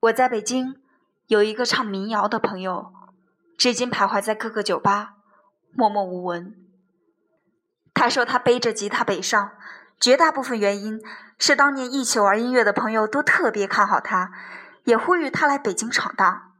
[0.00, 0.80] 我在北京
[1.26, 2.92] 有一个唱民谣的朋友，
[3.56, 5.14] 至今徘徊在各个酒吧，
[5.72, 6.54] 默默无闻。
[7.92, 9.52] 他说他背着吉他北上，
[9.98, 11.02] 绝大部分原因
[11.36, 14.30] 是当年一起玩音乐的朋友都特别看好他，
[14.84, 16.52] 也呼吁他来北京闯荡。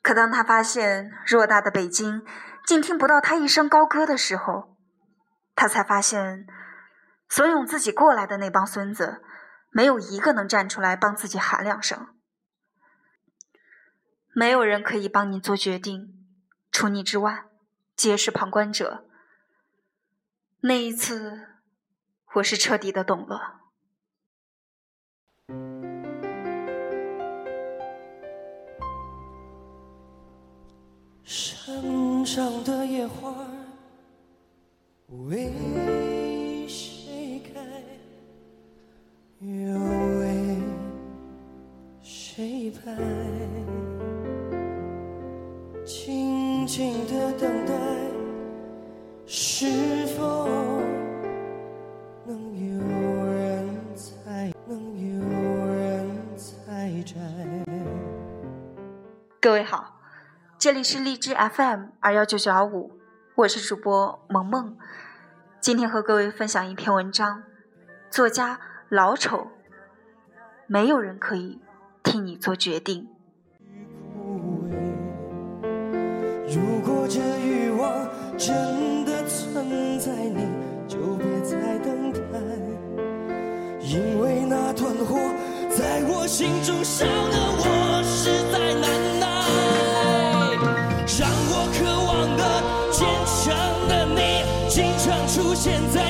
[0.00, 2.24] 可当他发现偌大的北京
[2.64, 4.74] 竟听不到他一声高歌的时候，
[5.54, 6.46] 他才发现，
[7.28, 9.22] 怂恿自己过来的那帮孙子。
[9.70, 12.08] 没有一个能站出来帮自己喊两声。
[14.32, 16.26] 没有人可以帮你做决定，
[16.70, 17.46] 除你之外，
[17.94, 19.06] 皆是旁观者。
[20.60, 21.46] 那一次，
[22.34, 23.60] 我是彻底的懂了。
[31.24, 33.34] 山上的野花
[35.08, 35.85] 为。
[39.40, 40.62] 又为
[42.00, 42.96] 谁拍？
[45.84, 47.74] 静静的等待，
[49.26, 50.48] 是否
[52.24, 52.82] 能有
[53.26, 54.54] 人猜？
[54.66, 55.20] 能有
[55.66, 57.20] 人采摘？
[59.38, 60.00] 各位好，
[60.56, 62.90] 这里是荔枝 FM 二幺九九二五，
[63.34, 64.78] 我是主播萌萌，
[65.60, 67.42] 今天和各位分享一篇文章，
[68.10, 68.58] 作家。
[68.88, 69.48] 老丑，
[70.68, 71.58] 没有人可以
[72.04, 73.08] 替你做决定。
[76.48, 80.46] 如果这欲望真的存在，你
[80.86, 82.38] 就别再等待，
[83.80, 85.18] 因为那团火
[85.68, 87.10] 在我心中烧得
[87.58, 88.86] 我实在难
[89.18, 89.26] 耐，
[91.18, 92.42] 让我渴望的
[92.92, 93.50] 坚强
[93.88, 96.05] 的你，经常出现在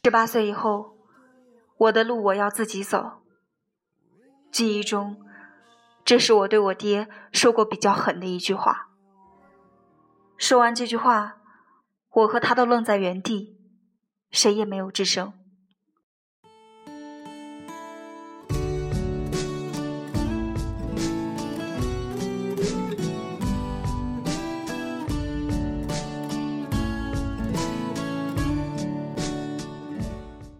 [0.00, 0.96] 十八岁以后，
[1.76, 3.18] 我的路我要自己走。
[4.50, 5.18] 记忆中，
[6.02, 8.88] 这是我对我爹说过比较狠的一句话。
[10.38, 11.37] 说完这句话，
[12.18, 13.56] 我和他都愣在原地，
[14.32, 15.32] 谁也没有吱声。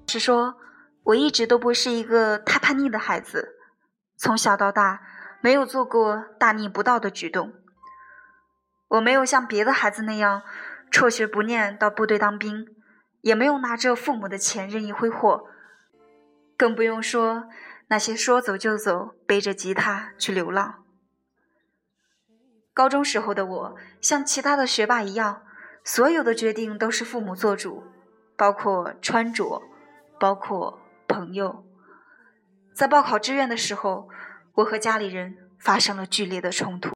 [0.06, 0.54] 是说，
[1.02, 3.56] 我一直都不是一个太叛逆的孩子，
[4.16, 5.00] 从小到大
[5.40, 7.52] 没有做过大逆不道的举动。
[8.90, 10.42] 我没有像别的孩子那样
[10.98, 12.66] 辍学不念到部队当兵，
[13.20, 15.44] 也没有拿着父母的钱任意挥霍，
[16.56, 17.48] 更不用说
[17.86, 20.82] 那些说走就走、背着吉他去流浪。
[22.74, 25.42] 高中时候的我，像其他的学霸一样，
[25.84, 27.84] 所有的决定都是父母做主，
[28.36, 29.62] 包括穿着。
[30.18, 31.64] 包括朋友，
[32.74, 34.08] 在报考志愿的时候，
[34.54, 36.90] 我和家里人发生了剧烈的冲突。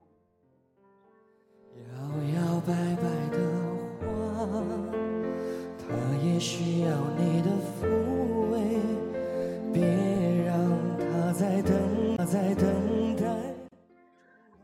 [1.77, 1.93] 摇
[2.35, 3.02] 摇摆摆
[6.43, 7.49] 需要你的
[7.79, 7.87] 抚
[8.51, 8.59] 慰，
[9.71, 9.81] 别
[10.43, 10.53] 让
[10.99, 13.23] 它在等，在等待。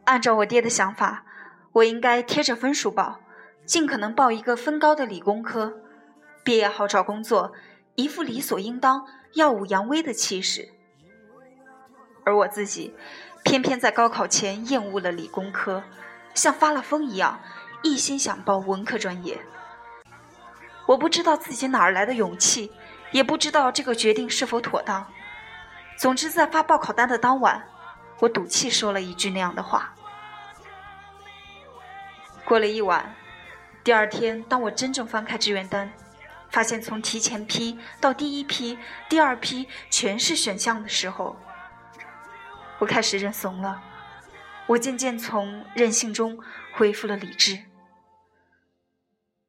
[0.04, 1.24] 按照我爹的想法，
[1.72, 3.22] 我应该贴着分数报，
[3.66, 5.80] 尽可能报一个分高的理工科，
[6.44, 7.54] 毕业好找工作。
[7.96, 10.68] 一副理所应当、耀武扬威的气势，
[12.26, 12.94] 而我自己
[13.46, 15.84] 偏偏在高考前厌恶了理工科，
[16.34, 17.40] 像发了疯一样，
[17.84, 19.40] 一心想报文科专业。
[20.90, 22.72] 我不知道自己哪儿来的勇气，
[23.12, 25.06] 也不知道这个决定是否妥当。
[26.00, 27.64] 总之，在发报考单的当晚，
[28.18, 29.94] 我赌气说了一句那样的话。
[32.44, 33.14] 过了一晚，
[33.84, 35.92] 第二天，当我真正翻开志愿单。
[36.50, 38.76] 发现从提前批到第一批、
[39.08, 41.38] 第二批全是选项的时候，
[42.80, 43.84] 我开始认怂了。
[44.66, 46.40] 我渐渐从任性中
[46.74, 47.69] 恢复了理智。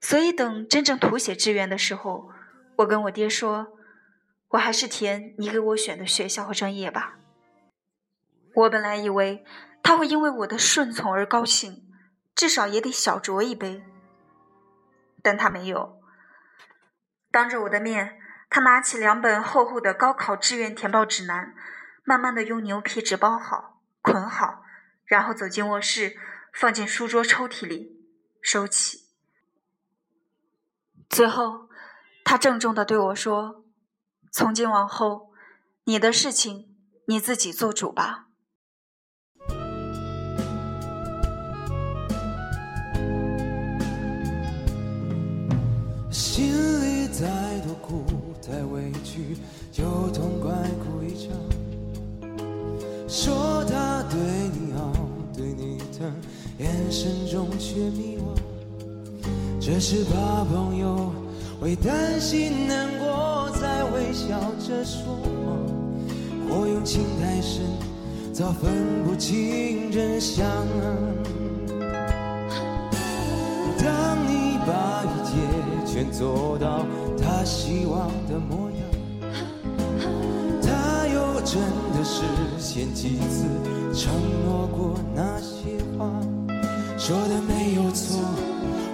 [0.00, 2.30] 所以等真正涂写志愿的时候，
[2.76, 3.76] 我跟我爹说
[4.48, 7.18] ：“我还是填你给我选的学校和专业吧。”
[8.54, 9.44] 我本来以为
[9.82, 11.86] 他会因为我的顺从而高兴，
[12.34, 13.84] 至少也得小酌一杯，
[15.22, 16.00] 但他没有。
[17.30, 18.18] 当着我的面，
[18.48, 21.54] 他拿起两本厚厚的高考志愿填报指南，
[22.04, 24.62] 慢慢的用牛皮纸包好、捆好，
[25.04, 26.16] 然后走进卧室，
[26.52, 28.04] 放进书桌抽屉里，
[28.42, 29.09] 收起。
[31.10, 31.68] 最后，
[32.24, 33.64] 他郑重地对我说
[34.32, 35.32] ：“从今往后，
[35.84, 36.76] 你的事情
[37.08, 38.28] 你自己做主吧。”
[46.12, 46.46] 心
[46.80, 47.26] 里再
[47.66, 48.04] 多苦，
[48.40, 49.36] 再委屈，
[49.72, 51.36] 就痛快哭一场。
[53.08, 54.16] 说他对
[54.56, 54.92] 你好，
[55.34, 56.14] 对你疼，
[56.58, 58.49] 眼神中却迷惘。
[59.72, 61.12] 只是怕朋友
[61.60, 65.30] 会担心难过，才微笑着说谎。
[66.48, 67.62] 或用情太深，
[68.32, 68.72] 早分
[69.04, 70.44] 不清真相。
[73.78, 75.36] 当你把一切
[75.86, 76.84] 全做到
[77.16, 78.80] 他希望的模样，
[80.60, 81.62] 他又真
[81.96, 82.24] 的实
[82.58, 83.46] 现几次
[83.94, 84.12] 承
[84.44, 86.10] 诺过那些话？
[86.98, 88.18] 说的没有错，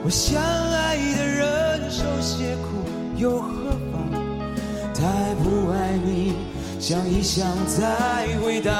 [0.06, 2.86] 我相爱的人受些苦
[3.16, 4.06] 又何妨？
[4.94, 6.36] 太不爱你，
[6.78, 8.70] 想一想再回答。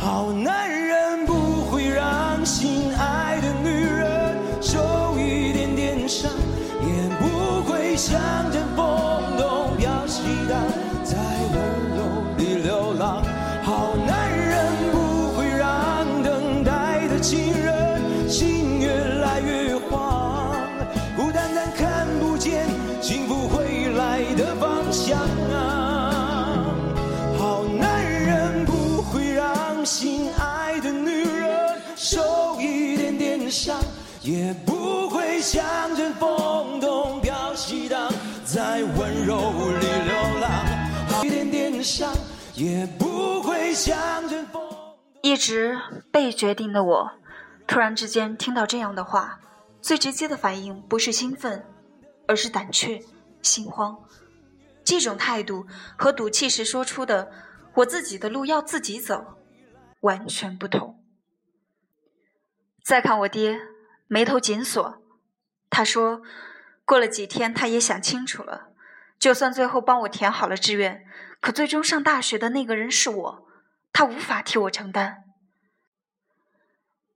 [0.00, 1.34] 好男人不
[1.70, 4.80] 会让心爱的女人受
[5.18, 6.30] 一点点伤，
[6.80, 6.88] 也
[7.20, 8.18] 不会像
[8.50, 10.58] 阵风东飘西荡，
[11.04, 11.14] 在
[11.52, 11.60] 温
[11.94, 12.00] 柔
[12.38, 13.22] 里流浪。
[13.62, 17.63] 好男人不会让等待的情人
[45.22, 45.78] 一直
[46.10, 47.10] 被决定的我，
[47.66, 49.38] 突然之间听到这样的话，
[49.82, 51.66] 最直接的反应不是兴奋，
[52.26, 53.02] 而是胆怯、
[53.42, 53.98] 心慌。
[54.82, 55.66] 这种态度
[55.98, 57.30] 和赌气时说出的
[57.76, 59.36] “我自己的路要自己走”
[60.00, 61.02] 完全不同。
[62.82, 63.58] 再看我爹，
[64.06, 65.02] 眉头紧锁。
[65.68, 66.22] 他说，
[66.86, 68.68] 过了几天，他也想清楚了，
[69.18, 71.04] 就算最后帮我填好了志愿，
[71.44, 73.46] 可最终上大学的那个人是我，
[73.92, 75.24] 他无法替我承担。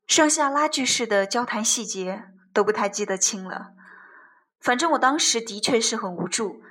[0.07, 3.73] 剩下拉锯式的交谈细节都不太记得清了，
[4.61, 6.63] 反正我当时的确是很无助，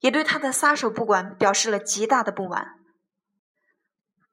[0.00, 2.80] 也对他的撒手不管表示了极大的不满。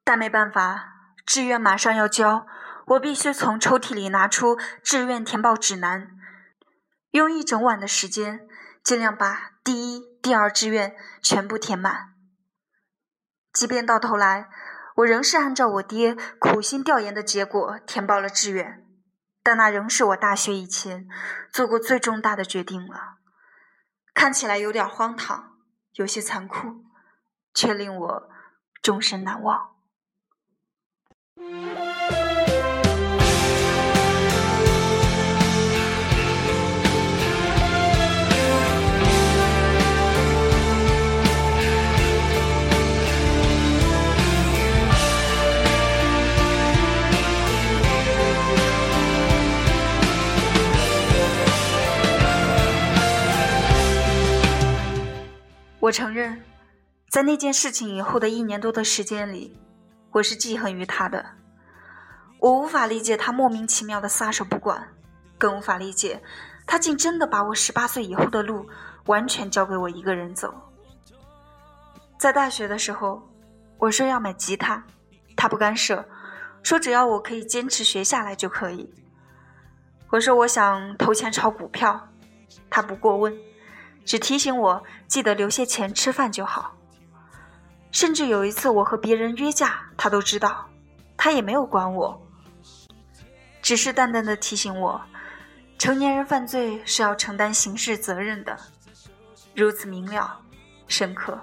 [0.02, 0.88] 但没办法，
[1.24, 2.48] 志愿马上要交，
[2.86, 6.10] 我必须从抽屉里拿出志愿填报指南，
[7.12, 8.48] 用一整晚的时间，
[8.82, 12.11] 尽量把第一、第二志愿全部填满。
[13.52, 14.48] 即便到头来，
[14.96, 18.86] 我仍是按照我爹苦心调研的结果填报了志愿，
[19.42, 21.06] 但那仍是我大学以前
[21.52, 23.18] 做过最重大的决定了。
[24.14, 25.56] 看起来有点荒唐，
[25.92, 26.84] 有些残酷，
[27.54, 28.30] 却令我
[28.82, 29.76] 终身难忘。
[55.82, 56.40] 我承认，
[57.08, 59.58] 在那件事情以后的一年多的时间里，
[60.12, 61.26] 我是记恨于他的。
[62.38, 64.94] 我无法理解他莫名其妙的撒手不管，
[65.36, 66.22] 更无法理解
[66.68, 68.64] 他竟真的把我十八岁以后的路
[69.06, 70.54] 完全交给我一个人走。
[72.16, 73.28] 在大学的时候，
[73.78, 74.84] 我说要买吉他，
[75.34, 76.08] 他不干涉，
[76.62, 78.88] 说只要我可以坚持学下来就可以。
[80.10, 82.08] 我说我想投钱炒股票，
[82.70, 83.36] 他不过问。
[84.04, 86.76] 只提醒我记得留些钱吃饭就好。
[87.90, 90.68] 甚至有一次我和别人约架，他都知道，
[91.16, 92.26] 他也没有管我，
[93.60, 95.00] 只是淡淡的提醒我，
[95.78, 98.58] 成年人犯罪是要承担刑事责任的，
[99.54, 100.40] 如此明了、
[100.88, 101.38] 深刻。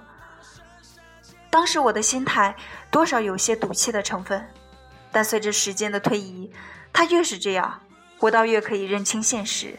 [1.51, 2.55] 当时我的心态
[2.89, 4.47] 多少有些赌气的成分，
[5.11, 6.51] 但随着时间的推移，
[6.91, 7.81] 他越是这样，
[8.19, 9.77] 我倒越可以认清现实，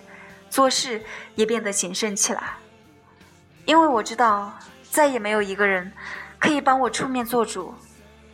[0.48, 2.54] 做事也变得谨慎起来。
[3.70, 4.52] 因为我知道，
[4.90, 5.92] 再也没有一个人
[6.40, 7.72] 可以帮我出面做主，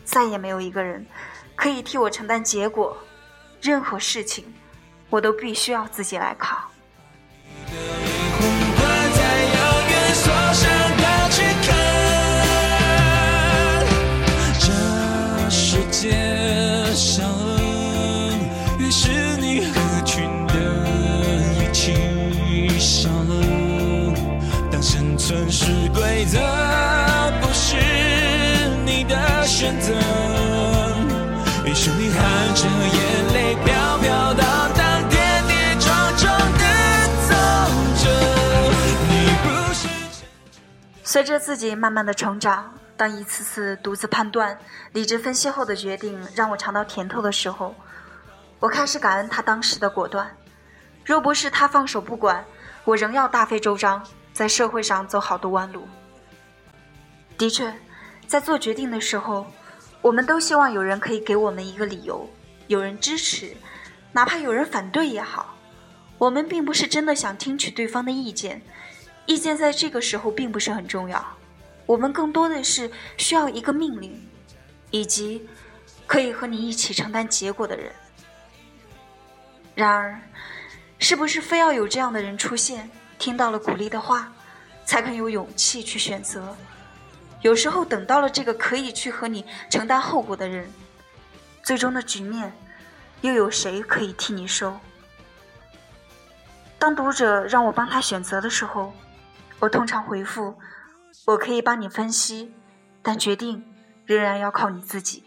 [0.02, 1.05] 再也没有一个人
[1.55, 2.97] 可以替我承担结果，
[3.61, 4.50] 任何事情
[5.11, 6.59] 我都必须要自己来扛。
[41.06, 44.58] 随着自己慢慢的成长，当一次次独自判断、
[44.90, 47.72] 理智分析后的决定让我尝到甜头的时候，
[48.58, 50.28] 我开始感恩他当时的果断。
[51.04, 52.44] 若不是他放手不管，
[52.82, 55.86] 我仍要大费周章，在社会上走好多弯路。
[57.38, 57.72] 的确，
[58.26, 59.46] 在做决定的时候，
[60.02, 62.28] 我们都希望有人可以给我们一个理由，
[62.66, 63.56] 有人支持，
[64.10, 65.54] 哪怕有人反对也好。
[66.18, 68.60] 我们并不是真的想听取对方的意见，
[69.26, 71.25] 意见在这个时候并不是很重要。
[71.85, 74.21] 我们更多的是需要一个命令，
[74.90, 75.47] 以及
[76.06, 77.92] 可以和你一起承担结果的人。
[79.75, 80.21] 然而，
[80.99, 84.33] 是不是非要有这样的人出现，听到了鼓励的话，
[84.85, 86.56] 才肯有勇气去选择？
[87.42, 90.68] 有时候等到了这个可以去和你承担后果的人，
[91.62, 92.52] 最终的局面，
[93.21, 94.76] 又有谁可以替你收？
[96.78, 98.92] 当读者让我帮他选择的时候，
[99.58, 100.54] 我通常回复：
[101.26, 102.52] 我可以帮你分析，
[103.02, 103.64] 但决定
[104.04, 105.25] 仍然要靠你自己。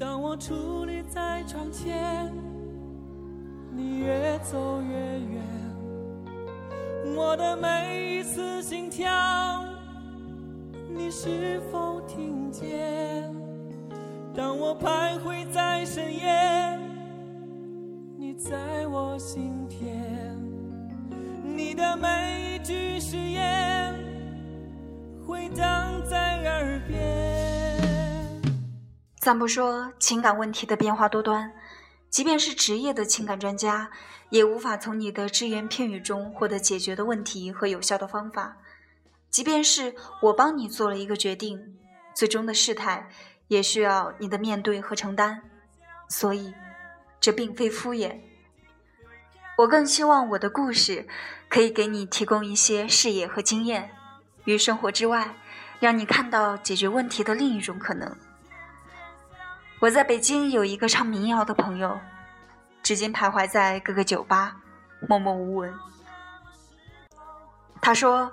[0.00, 2.32] 当我矗立在窗前，
[3.70, 5.42] 你越走越远，
[7.14, 9.62] 我的每一次心跳，
[10.88, 13.31] 你是否听见？
[14.34, 16.78] 当我徘徊在深夜，
[18.16, 20.34] 你在我心田，
[21.44, 23.94] 你的每一句誓言
[25.26, 26.98] 回荡在耳边。
[29.18, 31.52] 暂不说情感问题的变化多端，
[32.08, 33.90] 即便是职业的情感专家，
[34.30, 38.56] 也无法从你的只言片语中获得解决的问题和有效的方法。
[39.28, 41.76] 即便是我帮你做了一个决定，
[42.14, 43.10] 最终的事态
[43.52, 45.42] 也需要你的面对和承担。
[46.08, 46.54] 所以，
[47.20, 48.18] 这并非敷衍。
[49.58, 51.06] 我更希望我的故事
[51.50, 53.90] 可以给你提供一些视野和经验，
[54.44, 55.34] 于生活之外，
[55.80, 58.16] 让你看到解决问题的另一种可能。
[59.80, 62.00] 我在北京有一个唱民谣的朋友，
[62.82, 64.56] 至今徘徊在各个酒吧，
[65.06, 65.74] 默默无闻。
[67.82, 68.32] 他说，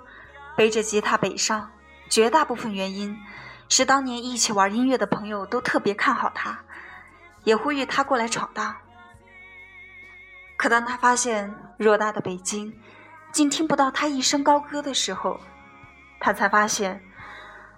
[0.56, 1.70] 背着吉他北上，
[2.08, 3.18] 绝大部分原因
[3.70, 6.62] 是当年一起玩音乐的朋友都特别看好他，
[7.44, 8.76] 也呼吁他过来闯荡。
[10.56, 12.78] 可当他发现偌大的北京
[13.32, 15.40] 竟听不到他一声高歌的时候，
[16.20, 17.00] 他才发现，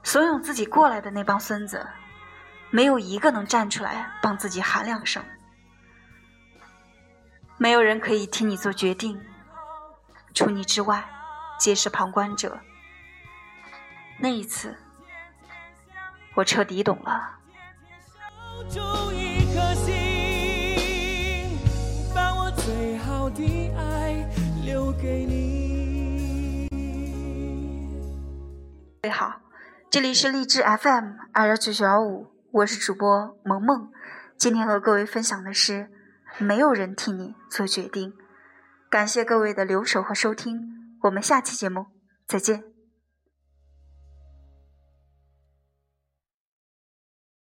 [0.02, 1.86] 怂恿自己过来的那帮孙子。
[2.70, 5.22] 没有一个能站出来帮自己喊两声，
[7.58, 9.20] 没有人可以替你做决定，
[10.32, 11.06] 除你之外，
[11.58, 12.58] 皆是旁观者。
[14.18, 14.74] 那一次，
[16.34, 17.38] 我彻底懂了。
[29.02, 29.40] 最好，
[29.90, 32.28] 这里是荔枝 FM 二幺九九幺五。
[32.52, 33.90] 我是主播萌萌，
[34.36, 35.90] 今天和各位分享的是，
[36.38, 38.14] 没有人替你做决定。
[38.88, 41.86] 感谢各位的留守和收听，我们下期节目
[42.26, 42.71] 再见。